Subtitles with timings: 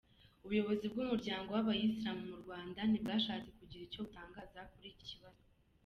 [0.43, 5.43] Ubuyobozi bw’Umuryango w’Abayisilamu mu Rwanda ntibwashatse kugira icyo butangaza kuri iki kibazo.